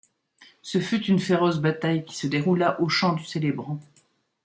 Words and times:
Ce 0.63 0.79
fut 0.79 0.97
une 1.05 1.19
féroce 1.19 1.59
bataille, 1.59 2.03
qui 2.03 2.15
se 2.15 2.25
déroula 2.25 2.81
aux 2.81 2.89
Champs 2.89 3.13
du 3.13 3.23
Celebrant. 3.23 3.79